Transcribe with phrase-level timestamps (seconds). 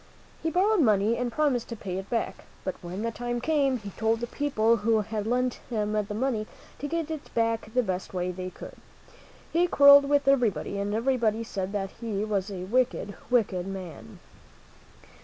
[0.41, 3.91] He borrowed money and promised to pay it back; but when the time came, he
[3.91, 6.47] told the people who had lent him the money
[6.79, 8.77] to get it back the best way they could.
[9.53, 14.17] He quarreled with everybody, and everybody said that he was a wicked, wicked man.